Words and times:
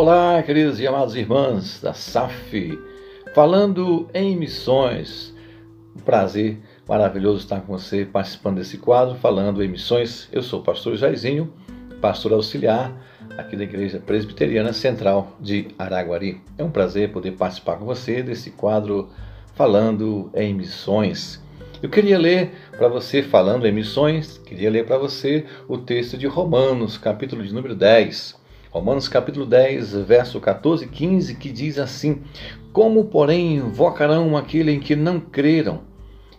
Olá, 0.00 0.40
queridos 0.44 0.78
e 0.78 0.86
amados 0.86 1.16
irmãos 1.16 1.80
da 1.80 1.92
SAF, 1.92 2.78
falando 3.34 4.08
em 4.14 4.36
missões. 4.36 5.34
Um 5.96 5.98
prazer 5.98 6.56
maravilhoso 6.88 7.38
estar 7.38 7.62
com 7.62 7.76
você 7.76 8.04
participando 8.04 8.58
desse 8.58 8.78
quadro, 8.78 9.16
falando 9.16 9.60
em 9.60 9.66
missões. 9.66 10.28
Eu 10.30 10.40
sou 10.40 10.60
o 10.60 10.62
pastor 10.62 10.94
Jairzinho, 10.94 11.52
pastor 12.00 12.32
auxiliar 12.32 12.96
aqui 13.36 13.56
da 13.56 13.64
Igreja 13.64 13.98
Presbiteriana 13.98 14.72
Central 14.72 15.36
de 15.40 15.66
Araguari. 15.76 16.40
É 16.56 16.62
um 16.62 16.70
prazer 16.70 17.10
poder 17.10 17.32
participar 17.32 17.76
com 17.76 17.84
você 17.84 18.22
desse 18.22 18.52
quadro 18.52 19.08
falando 19.56 20.30
em 20.32 20.54
missões. 20.54 21.42
Eu 21.82 21.88
queria 21.88 22.20
ler 22.20 22.52
para 22.70 22.86
você, 22.86 23.20
falando 23.20 23.66
em 23.66 23.72
missões, 23.72 24.38
queria 24.38 24.70
ler 24.70 24.86
para 24.86 24.96
você 24.96 25.44
o 25.66 25.76
texto 25.76 26.16
de 26.16 26.28
Romanos, 26.28 26.96
capítulo 26.96 27.42
de 27.42 27.52
número 27.52 27.74
10. 27.74 28.37
Romanos 28.78 29.08
capítulo 29.08 29.44
10, 29.44 29.94
verso 30.04 30.40
14 30.40 30.84
e 30.84 30.88
15, 30.88 31.34
que 31.34 31.50
diz 31.50 31.80
assim: 31.80 32.22
Como, 32.72 33.06
porém, 33.06 33.56
invocarão 33.56 34.36
aquele 34.36 34.70
em 34.70 34.78
que 34.78 34.94
não 34.94 35.18
creram? 35.18 35.80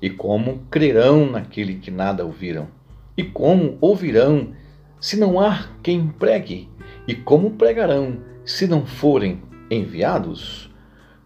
E 0.01 0.09
como 0.09 0.59
crerão 0.71 1.29
naquele 1.29 1.75
que 1.75 1.91
nada 1.91 2.23
ouviram? 2.23 2.69
E 3.17 3.25
como 3.25 3.77
ouvirão 3.81 4.53
se 5.01 5.17
não 5.17 5.37
há 5.37 5.67
quem 5.83 6.07
pregue? 6.07 6.69
E 7.05 7.13
como 7.13 7.51
pregarão 7.51 8.19
se 8.45 8.67
não 8.67 8.85
forem 8.85 9.41
enviados? 9.69 10.73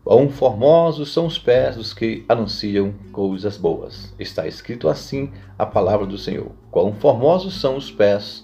Quão 0.03 0.27
formosos 0.29 1.13
são 1.13 1.27
os 1.27 1.37
pés 1.37 1.75
dos 1.75 1.93
que 1.93 2.25
anunciam 2.27 2.91
coisas 3.11 3.55
boas. 3.55 4.15
Está 4.17 4.47
escrito 4.47 4.89
assim 4.89 5.31
a 5.59 5.65
palavra 5.65 6.07
do 6.07 6.17
Senhor. 6.17 6.51
Quão 6.71 6.91
formosos 6.91 7.61
são 7.61 7.77
os 7.77 7.91
pés 7.91 8.43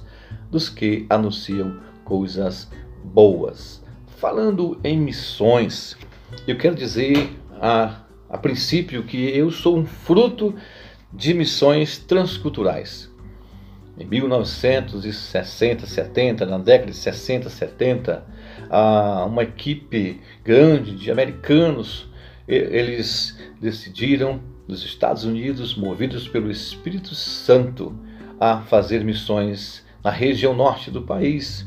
dos 0.51 0.69
que 0.69 1.07
anunciam 1.09 1.89
coisas 2.09 2.69
boas. 3.03 3.81
Falando 4.17 4.79
em 4.83 4.97
missões, 4.97 5.95
eu 6.47 6.57
quero 6.57 6.75
dizer 6.75 7.29
a, 7.61 8.01
a 8.27 8.37
princípio 8.37 9.03
que 9.03 9.29
eu 9.29 9.51
sou 9.51 9.77
um 9.77 9.85
fruto 9.85 10.55
de 11.13 11.33
missões 11.35 11.99
transculturais. 11.99 13.09
Em 13.97 14.05
1960, 14.05 15.85
70, 15.85 16.45
na 16.45 16.57
década 16.57 16.91
de 16.91 16.97
60, 16.97 17.49
70, 17.49 18.25
uma 19.27 19.43
equipe 19.43 20.19
grande 20.43 20.95
de 20.95 21.11
americanos, 21.11 22.09
eles 22.47 23.37
decidiram, 23.61 24.41
nos 24.67 24.83
Estados 24.83 25.25
Unidos, 25.25 25.75
movidos 25.75 26.27
pelo 26.27 26.49
Espírito 26.49 27.13
Santo, 27.13 27.93
a 28.39 28.61
fazer 28.61 29.03
missões 29.03 29.83
na 30.03 30.11
região 30.11 30.55
norte 30.55 30.89
do 30.89 31.01
país. 31.01 31.65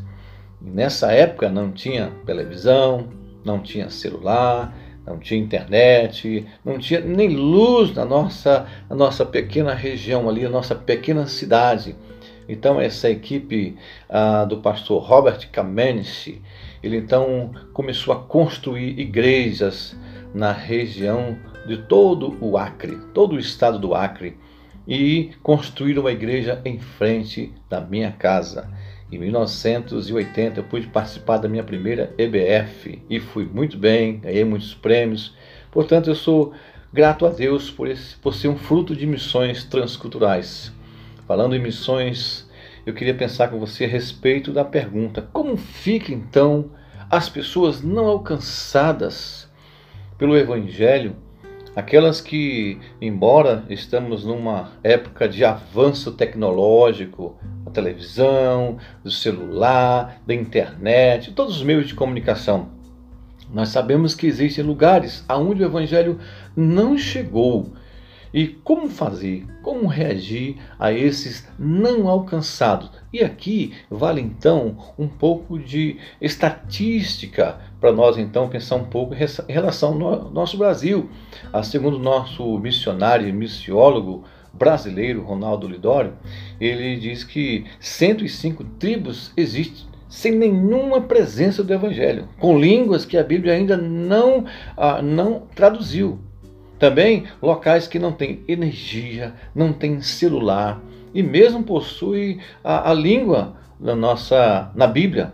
Nessa 0.64 1.12
época 1.12 1.48
não 1.48 1.72
tinha 1.72 2.12
televisão, 2.24 3.08
não 3.44 3.60
tinha 3.60 3.90
celular, 3.90 4.74
não 5.06 5.18
tinha 5.18 5.40
internet, 5.40 6.46
não 6.64 6.78
tinha 6.78 7.00
nem 7.00 7.28
luz 7.28 7.92
na 7.94 8.04
nossa, 8.04 8.66
na 8.88 8.94
nossa 8.94 9.26
pequena 9.26 9.74
região 9.74 10.28
ali, 10.28 10.42
na 10.42 10.50
nossa 10.50 10.74
pequena 10.74 11.26
cidade. 11.26 11.96
Então 12.48 12.80
essa 12.80 13.08
equipe 13.08 13.76
ah, 14.08 14.44
do 14.44 14.58
pastor 14.58 15.02
Robert 15.02 15.48
Kamenich, 15.50 16.40
ele 16.82 16.96
então 16.96 17.52
começou 17.72 18.14
a 18.14 18.20
construir 18.20 18.98
igrejas 18.98 19.96
na 20.34 20.52
região 20.52 21.36
de 21.66 21.78
todo 21.78 22.36
o 22.40 22.56
Acre, 22.56 22.98
todo 23.14 23.36
o 23.36 23.38
estado 23.38 23.78
do 23.78 23.94
Acre, 23.94 24.36
e 24.86 25.30
construir 25.42 25.98
uma 25.98 26.10
igreja 26.10 26.60
em 26.64 26.78
frente 26.78 27.52
da 27.68 27.80
minha 27.80 28.10
casa. 28.10 28.68
Em 29.12 29.18
1980 29.18 30.60
eu 30.60 30.64
pude 30.64 30.86
participar 30.86 31.36
da 31.36 31.46
minha 31.46 31.62
primeira 31.62 32.14
EBF 32.16 33.02
e 33.10 33.20
fui 33.20 33.44
muito 33.44 33.76
bem, 33.76 34.20
ganhei 34.20 34.42
muitos 34.42 34.72
prêmios. 34.72 35.34
Portanto, 35.70 36.08
eu 36.08 36.14
sou 36.14 36.54
grato 36.90 37.26
a 37.26 37.28
Deus 37.28 37.70
por, 37.70 37.86
esse, 37.88 38.16
por 38.16 38.34
ser 38.34 38.48
um 38.48 38.56
fruto 38.56 38.96
de 38.96 39.06
missões 39.06 39.64
transculturais. 39.64 40.72
Falando 41.28 41.54
em 41.54 41.58
missões, 41.58 42.48
eu 42.86 42.94
queria 42.94 43.12
pensar 43.12 43.48
com 43.48 43.58
você 43.58 43.84
a 43.84 43.88
respeito 43.88 44.50
da 44.50 44.64
pergunta: 44.64 45.28
como 45.30 45.58
fica 45.58 46.10
então 46.10 46.70
as 47.10 47.28
pessoas 47.28 47.82
não 47.82 48.06
alcançadas 48.06 49.46
pelo 50.16 50.38
Evangelho? 50.38 51.14
Aquelas 51.74 52.20
que, 52.20 52.78
embora 53.00 53.64
estamos 53.70 54.24
numa 54.24 54.72
época 54.84 55.26
de 55.26 55.42
avanço 55.42 56.12
tecnológico, 56.12 57.36
a 57.64 57.70
televisão, 57.70 58.76
do 59.02 59.10
celular, 59.10 60.20
da 60.26 60.34
internet, 60.34 61.32
todos 61.32 61.56
os 61.56 61.62
meios 61.62 61.88
de 61.88 61.94
comunicação, 61.94 62.68
nós 63.50 63.70
sabemos 63.70 64.14
que 64.14 64.26
existem 64.26 64.62
lugares 64.62 65.24
aonde 65.26 65.62
o 65.62 65.66
Evangelho 65.66 66.18
não 66.54 66.98
chegou 66.98 67.72
e 68.32 68.46
como 68.46 68.88
fazer, 68.88 69.46
como 69.62 69.86
reagir 69.86 70.56
a 70.78 70.92
esses 70.92 71.46
não 71.58 72.08
alcançados? 72.08 72.90
E 73.12 73.22
aqui 73.22 73.74
vale 73.90 74.20
então 74.20 74.76
um 74.98 75.06
pouco 75.06 75.58
de 75.58 75.98
estatística 76.20 77.58
para 77.80 77.92
nós 77.92 78.16
então 78.16 78.48
pensar 78.48 78.76
um 78.76 78.84
pouco 78.84 79.14
em 79.14 79.52
relação 79.52 80.02
ao 80.02 80.30
nosso 80.30 80.56
Brasil. 80.56 81.10
Ah, 81.52 81.62
segundo 81.62 81.98
nosso 81.98 82.58
missionário 82.58 83.28
e 83.28 83.32
missiólogo 83.32 84.24
brasileiro 84.52 85.22
Ronaldo 85.22 85.68
Lidório, 85.68 86.14
ele 86.60 86.96
diz 86.96 87.24
que 87.24 87.64
105 87.80 88.64
tribos 88.78 89.32
existem 89.36 89.92
sem 90.08 90.32
nenhuma 90.32 91.00
presença 91.00 91.64
do 91.64 91.72
Evangelho, 91.72 92.28
com 92.38 92.58
línguas 92.58 93.06
que 93.06 93.16
a 93.16 93.24
Bíblia 93.24 93.54
ainda 93.54 93.78
não, 93.78 94.44
ah, 94.76 95.00
não 95.00 95.44
traduziu. 95.54 96.20
Também 96.82 97.26
locais 97.40 97.86
que 97.86 97.96
não 97.96 98.10
têm 98.10 98.42
energia, 98.48 99.34
não 99.54 99.72
têm 99.72 100.00
celular 100.00 100.82
e 101.14 101.22
mesmo 101.22 101.62
possui 101.62 102.40
a, 102.64 102.90
a 102.90 102.92
língua 102.92 103.54
na 103.78 103.94
nossa 103.94 104.68
na 104.74 104.88
Bíblia. 104.88 105.32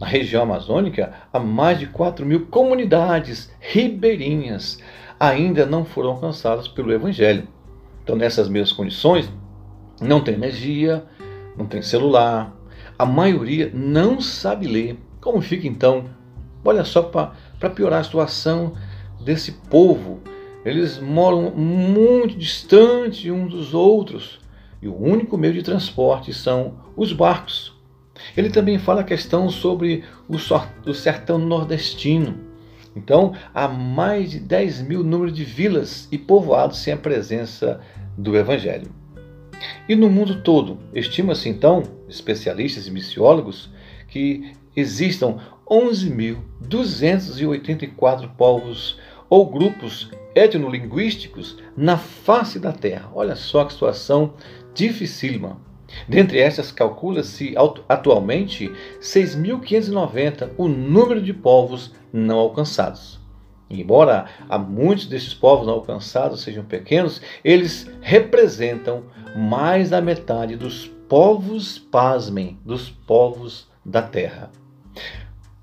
Na 0.00 0.06
região 0.06 0.44
amazônica, 0.44 1.12
há 1.32 1.40
mais 1.40 1.80
de 1.80 1.88
4 1.88 2.24
mil 2.24 2.46
comunidades 2.46 3.52
ribeirinhas 3.58 4.78
ainda 5.18 5.66
não 5.66 5.84
foram 5.84 6.10
alcançadas 6.10 6.68
pelo 6.68 6.92
Evangelho. 6.92 7.48
Então, 8.04 8.14
nessas 8.14 8.48
mesmas 8.48 8.70
condições, 8.70 9.28
não 10.00 10.20
tem 10.20 10.34
energia, 10.34 11.04
não 11.56 11.66
tem 11.66 11.82
celular, 11.82 12.54
a 12.96 13.04
maioria 13.04 13.68
não 13.74 14.20
sabe 14.20 14.68
ler. 14.68 14.96
Como 15.20 15.42
fica 15.42 15.66
então? 15.66 16.04
Olha 16.64 16.84
só 16.84 17.02
para 17.02 17.70
piorar 17.70 17.98
a 17.98 18.04
situação 18.04 18.74
desse 19.20 19.50
povo 19.50 20.22
eles 20.64 20.98
moram 20.98 21.50
muito 21.50 22.36
distante 22.36 23.30
uns 23.30 23.50
dos 23.50 23.74
outros 23.74 24.40
e 24.80 24.88
o 24.88 24.96
único 24.96 25.36
meio 25.36 25.52
de 25.54 25.62
transporte 25.62 26.32
são 26.32 26.78
os 26.96 27.12
barcos. 27.12 27.74
Ele 28.36 28.50
também 28.50 28.78
fala 28.78 29.02
a 29.02 29.04
questão 29.04 29.50
sobre 29.50 30.04
o 30.28 30.94
sertão 30.94 31.38
nordestino. 31.38 32.38
Então, 32.96 33.34
há 33.52 33.66
mais 33.66 34.30
de 34.30 34.38
10 34.40 34.82
mil 34.82 35.02
números 35.02 35.34
de 35.34 35.44
vilas 35.44 36.08
e 36.12 36.18
povoados 36.18 36.78
sem 36.78 36.94
a 36.94 36.96
presença 36.96 37.80
do 38.16 38.36
Evangelho. 38.36 38.88
E 39.88 39.96
no 39.96 40.08
mundo 40.08 40.42
todo, 40.42 40.78
estima-se 40.94 41.48
então, 41.48 41.82
especialistas 42.08 42.86
e 42.86 42.90
missiólogos, 42.90 43.70
que 44.08 44.52
existam 44.76 45.38
11.284 45.68 48.30
povos 48.36 48.98
ou 49.34 49.44
grupos 49.46 50.12
etnolinguísticos 50.32 51.58
na 51.76 51.98
face 51.98 52.56
da 52.60 52.70
Terra. 52.70 53.10
Olha 53.12 53.34
só 53.34 53.64
que 53.64 53.72
situação 53.72 54.34
dificílima. 54.72 55.58
Dentre 56.08 56.38
estas, 56.38 56.70
calcula-se 56.70 57.52
atualmente 57.88 58.70
6.590 59.00 60.50
o 60.56 60.68
número 60.68 61.20
de 61.20 61.32
povos 61.32 61.92
não 62.12 62.38
alcançados. 62.38 63.18
Embora 63.68 64.26
há 64.48 64.56
muitos 64.56 65.06
desses 65.06 65.34
povos 65.34 65.66
não 65.66 65.74
alcançados 65.74 66.42
sejam 66.42 66.64
pequenos, 66.64 67.20
eles 67.42 67.90
representam 68.02 69.02
mais 69.36 69.90
da 69.90 70.00
metade 70.00 70.54
dos 70.54 70.86
povos, 71.08 71.76
pasmem, 71.76 72.56
dos 72.64 72.88
povos 72.88 73.66
da 73.84 74.00
terra. 74.00 74.52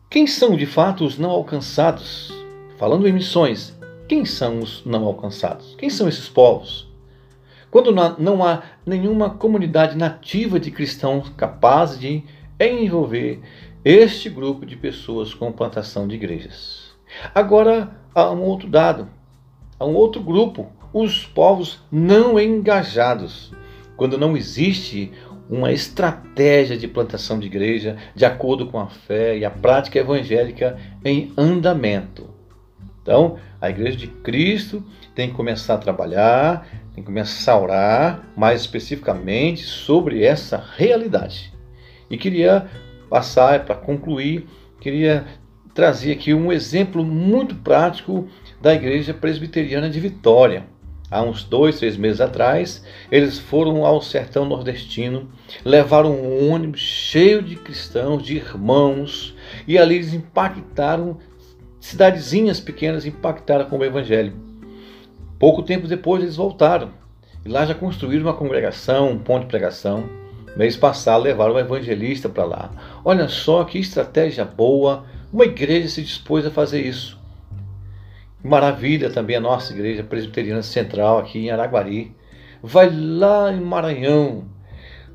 Quem 0.09 0.27
são 0.27 0.57
de 0.57 0.65
fato 0.65 1.05
os 1.05 1.17
não 1.17 1.29
alcançados? 1.29 2.40
Falando 2.81 3.07
em 3.07 3.13
missões, 3.13 3.77
quem 4.07 4.25
são 4.25 4.57
os 4.57 4.83
não 4.83 5.05
alcançados? 5.05 5.75
Quem 5.77 5.87
são 5.87 6.09
esses 6.09 6.27
povos? 6.27 6.91
Quando 7.69 7.93
não 8.17 8.43
há 8.43 8.63
nenhuma 8.83 9.29
comunidade 9.29 9.95
nativa 9.95 10.59
de 10.59 10.71
cristãos 10.71 11.29
capaz 11.37 11.99
de 11.99 12.23
envolver 12.59 13.39
este 13.85 14.31
grupo 14.31 14.65
de 14.65 14.75
pessoas 14.75 15.31
com 15.31 15.51
plantação 15.51 16.07
de 16.07 16.15
igrejas. 16.15 16.95
Agora 17.35 17.95
há 18.15 18.31
um 18.31 18.41
outro 18.41 18.67
dado, 18.67 19.07
há 19.77 19.85
um 19.85 19.93
outro 19.93 20.19
grupo, 20.19 20.71
os 20.91 21.23
povos 21.23 21.83
não 21.91 22.39
engajados. 22.39 23.53
Quando 23.95 24.17
não 24.17 24.35
existe 24.35 25.11
uma 25.47 25.71
estratégia 25.71 26.75
de 26.75 26.87
plantação 26.87 27.37
de 27.37 27.45
igreja 27.45 27.97
de 28.15 28.25
acordo 28.25 28.65
com 28.65 28.79
a 28.79 28.87
fé 28.87 29.37
e 29.37 29.45
a 29.45 29.51
prática 29.51 29.99
evangélica 29.99 30.79
em 31.05 31.31
andamento. 31.37 32.40
Então, 33.11 33.35
a 33.59 33.69
igreja 33.69 33.97
de 33.97 34.07
Cristo 34.07 34.81
tem 35.13 35.27
que 35.27 35.35
começar 35.35 35.73
a 35.73 35.77
trabalhar, 35.77 36.65
tem 36.95 37.03
que 37.03 37.07
começar 37.07 37.51
a 37.51 37.59
orar 37.59 38.23
mais 38.37 38.61
especificamente 38.61 39.63
sobre 39.63 40.23
essa 40.23 40.63
realidade. 40.77 41.53
E 42.09 42.17
queria 42.17 42.69
passar 43.09 43.65
para 43.65 43.75
concluir, 43.75 44.47
queria 44.79 45.25
trazer 45.73 46.13
aqui 46.13 46.33
um 46.33 46.53
exemplo 46.53 47.03
muito 47.03 47.53
prático 47.55 48.29
da 48.61 48.73
igreja 48.73 49.13
presbiteriana 49.13 49.89
de 49.89 49.99
Vitória 49.99 50.63
há 51.11 51.21
uns 51.21 51.43
dois, 51.43 51.77
três 51.77 51.97
meses 51.97 52.21
atrás, 52.21 52.83
eles 53.11 53.37
foram 53.37 53.85
ao 53.85 54.01
sertão 54.01 54.45
nordestino, 54.45 55.29
levaram 55.65 56.13
um 56.13 56.49
ônibus 56.49 56.79
cheio 56.79 57.43
de 57.43 57.57
cristãos, 57.57 58.23
de 58.23 58.37
irmãos, 58.37 59.35
e 59.67 59.77
ali 59.77 59.95
eles 59.95 60.13
impactaram, 60.13 61.17
cidadezinhas 61.81 62.59
pequenas 62.59 63.05
impactaram 63.05 63.65
com 63.65 63.79
o 63.79 63.83
evangelho. 63.83 64.33
Pouco 65.37 65.63
tempo 65.63 65.87
depois 65.87 66.21
eles 66.21 66.35
voltaram, 66.35 66.91
e 67.43 67.49
lá 67.49 67.65
já 67.65 67.73
construíram 67.73 68.25
uma 68.25 68.35
congregação, 68.35 69.09
um 69.09 69.17
ponto 69.17 69.41
de 69.41 69.47
pregação. 69.47 70.07
Mês 70.55 70.77
passado 70.77 71.23
levaram 71.23 71.55
um 71.55 71.59
evangelista 71.59 72.29
para 72.29 72.45
lá. 72.45 72.71
Olha 73.03 73.27
só 73.27 73.63
que 73.63 73.79
estratégia 73.79 74.45
boa, 74.45 75.05
uma 75.33 75.45
igreja 75.45 75.89
se 75.89 76.03
dispôs 76.03 76.45
a 76.45 76.51
fazer 76.51 76.85
isso. 76.85 77.19
Maravilha 78.43 79.09
também 79.09 79.35
a 79.35 79.41
nossa 79.41 79.73
igreja 79.73 80.03
presbiteriana 80.03 80.61
central 80.61 81.17
aqui 81.17 81.39
em 81.39 81.51
Araguari. 81.51 82.15
Vai 82.61 82.89
lá 82.91 83.51
em 83.51 83.59
Maranhão. 83.59 84.45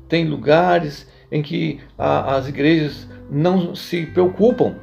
Tem 0.09 0.25
lugares 0.25 1.07
em 1.31 1.41
que 1.41 1.79
a, 1.97 2.35
as 2.35 2.49
igrejas 2.49 3.07
não 3.29 3.73
se 3.73 4.05
preocupam. 4.05 4.75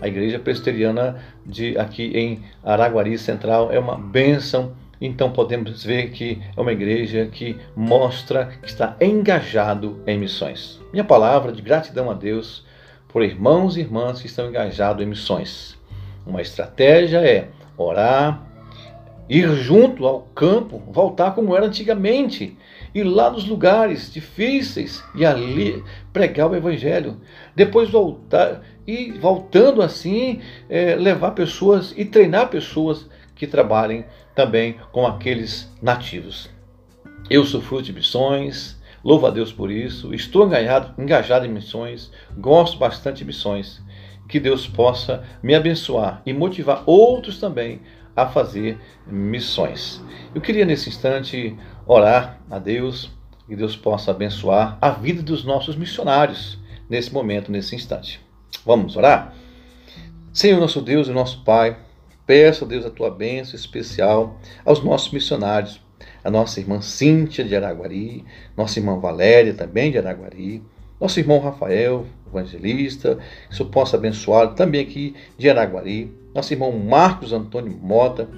A 0.00 0.06
igreja 0.06 0.38
presbiteriana 0.38 1.16
de 1.44 1.76
aqui 1.76 2.12
em 2.16 2.40
Araguari 2.62 3.18
Central 3.18 3.72
é 3.72 3.78
uma 3.78 3.98
bênção. 3.98 4.72
Então 5.00 5.30
podemos 5.30 5.84
ver 5.84 6.10
que 6.10 6.40
é 6.56 6.60
uma 6.60 6.72
igreja 6.72 7.26
que 7.26 7.56
mostra 7.76 8.46
que 8.60 8.68
está 8.68 8.96
engajado 9.00 10.00
em 10.06 10.18
missões. 10.18 10.80
Minha 10.92 11.04
palavra 11.04 11.52
de 11.52 11.62
gratidão 11.62 12.10
a 12.10 12.14
Deus 12.14 12.64
por 13.08 13.22
irmãos 13.22 13.76
e 13.76 13.80
irmãs 13.80 14.20
que 14.20 14.26
estão 14.26 14.48
engajados 14.48 15.02
em 15.02 15.06
missões. 15.06 15.76
Uma 16.26 16.42
estratégia 16.42 17.18
é 17.18 17.48
orar, 17.76 18.42
ir 19.28 19.48
junto 19.56 20.06
ao 20.06 20.22
campo, 20.34 20.82
voltar 20.90 21.32
como 21.32 21.56
era 21.56 21.66
antigamente, 21.66 22.56
ir 22.94 23.04
lá 23.04 23.30
nos 23.30 23.46
lugares 23.46 24.12
difíceis 24.12 25.02
e 25.14 25.24
ali 25.24 25.82
pregar 26.12 26.50
o 26.50 26.56
evangelho. 26.56 27.20
Depois 27.54 27.90
voltar 27.90 28.62
e 28.88 29.12
voltando 29.12 29.82
assim, 29.82 30.40
é, 30.66 30.94
levar 30.96 31.32
pessoas 31.32 31.92
e 31.94 32.06
treinar 32.06 32.48
pessoas 32.48 33.06
que 33.34 33.46
trabalhem 33.46 34.06
também 34.34 34.76
com 34.90 35.06
aqueles 35.06 35.70
nativos. 35.82 36.48
Eu 37.28 37.44
sou 37.44 37.60
fruto 37.60 37.82
de 37.82 37.92
missões, 37.92 38.80
louvo 39.04 39.26
a 39.26 39.30
Deus 39.30 39.52
por 39.52 39.70
isso, 39.70 40.14
estou 40.14 40.46
engajado, 40.46 40.94
engajado 40.98 41.44
em 41.44 41.50
missões, 41.50 42.10
gosto 42.38 42.78
bastante 42.78 43.18
de 43.18 43.26
missões 43.26 43.82
que 44.26 44.40
Deus 44.40 44.66
possa 44.66 45.22
me 45.42 45.54
abençoar 45.54 46.22
e 46.24 46.32
motivar 46.32 46.82
outros 46.86 47.38
também 47.38 47.82
a 48.16 48.26
fazer 48.26 48.78
missões. 49.06 50.02
Eu 50.34 50.40
queria 50.40 50.64
nesse 50.64 50.88
instante 50.88 51.54
orar 51.86 52.40
a 52.50 52.58
Deus 52.58 53.10
que 53.46 53.54
Deus 53.54 53.76
possa 53.76 54.12
abençoar 54.12 54.78
a 54.80 54.88
vida 54.88 55.22
dos 55.22 55.44
nossos 55.44 55.76
missionários 55.76 56.58
nesse 56.88 57.12
momento, 57.12 57.52
nesse 57.52 57.76
instante. 57.76 58.27
Vamos 58.64 58.96
orar? 58.96 59.34
Senhor 60.32 60.60
nosso 60.60 60.80
Deus 60.80 61.08
e 61.08 61.12
nosso 61.12 61.42
Pai, 61.42 61.76
peço 62.26 62.64
a 62.64 62.68
Deus 62.68 62.84
a 62.84 62.90
tua 62.90 63.10
bênção 63.10 63.56
especial 63.56 64.38
aos 64.64 64.82
nossos 64.84 65.12
missionários, 65.12 65.80
a 66.22 66.30
nossa 66.30 66.60
irmã 66.60 66.80
Cíntia 66.80 67.44
de 67.44 67.56
Araguari, 67.56 68.24
nossa 68.56 68.78
irmã 68.78 68.98
Valéria 68.98 69.54
também 69.54 69.90
de 69.90 69.98
Araguari, 69.98 70.62
nosso 71.00 71.18
irmão 71.18 71.38
Rafael, 71.38 72.06
evangelista, 72.26 73.18
que 73.50 73.62
o 73.62 73.66
possa 73.66 73.96
abençoar 73.96 74.54
também 74.54 74.80
aqui 74.80 75.14
de 75.36 75.48
Araguari, 75.48 76.12
nosso 76.34 76.52
irmão 76.52 76.72
Marcos 76.72 77.32
Antônio 77.32 77.76
Mota, 77.80 78.28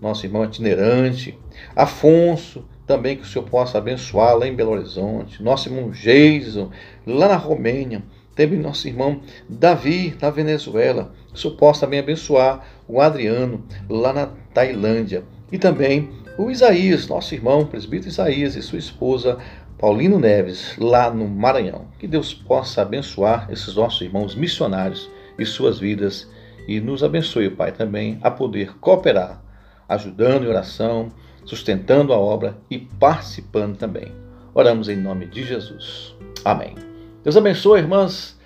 nosso 0.00 0.26
irmão 0.26 0.44
itinerante, 0.44 1.38
Afonso, 1.76 2.64
também 2.86 3.16
que 3.16 3.22
o 3.22 3.26
Senhor 3.26 3.44
possa 3.44 3.78
abençoar 3.78 4.36
lá 4.36 4.46
em 4.46 4.54
Belo 4.54 4.72
Horizonte, 4.72 5.42
nosso 5.42 5.68
irmão 5.68 5.90
Jason, 5.90 6.70
lá 7.06 7.28
na 7.28 7.36
Romênia, 7.36 8.02
também 8.46 8.58
nosso 8.58 8.86
irmão 8.86 9.20
Davi, 9.48 10.16
na 10.20 10.30
Venezuela, 10.30 11.12
possa 11.52 11.82
também 11.82 11.98
abençoar 11.98 12.64
o 12.86 13.00
Adriano, 13.00 13.64
lá 13.88 14.12
na 14.12 14.26
Tailândia, 14.52 15.24
e 15.50 15.58
também 15.58 16.10
o 16.38 16.50
Isaías, 16.50 17.06
nosso 17.08 17.34
irmão, 17.34 17.66
presbítero 17.66 18.08
Isaías 18.08 18.56
e 18.56 18.62
sua 18.62 18.78
esposa 18.78 19.38
Paulino 19.78 20.18
Neves, 20.18 20.76
lá 20.78 21.10
no 21.10 21.26
Maranhão. 21.26 21.86
Que 21.98 22.06
Deus 22.06 22.34
possa 22.34 22.82
abençoar 22.82 23.48
esses 23.50 23.74
nossos 23.74 24.00
irmãos 24.00 24.34
missionários 24.34 25.10
e 25.38 25.44
suas 25.44 25.78
vidas 25.78 26.28
e 26.68 26.80
nos 26.80 27.02
abençoe, 27.02 27.50
Pai, 27.50 27.72
também 27.72 28.18
a 28.22 28.30
poder 28.30 28.78
cooperar, 28.78 29.42
ajudando 29.88 30.44
em 30.44 30.48
oração, 30.48 31.08
sustentando 31.44 32.12
a 32.12 32.18
obra 32.18 32.56
e 32.70 32.78
participando 32.78 33.76
também. 33.76 34.12
Oramos 34.54 34.88
em 34.88 34.96
nome 34.96 35.26
de 35.26 35.44
Jesus. 35.44 36.14
Amém. 36.44 36.89
Deus 37.22 37.36
abençoe, 37.36 37.80
irmãs. 37.80 38.38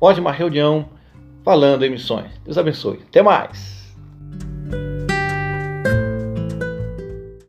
Ótima 0.00 0.32
reunião 0.32 0.88
falando 1.42 1.84
em 1.84 1.90
missões. 1.90 2.30
Deus 2.44 2.58
abençoe. 2.58 3.00
Até 3.08 3.22
mais. 3.22 3.79